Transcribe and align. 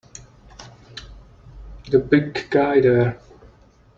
The 1.91 1.99
big 1.99 2.47
guy 2.49 2.81
there! 2.81 3.21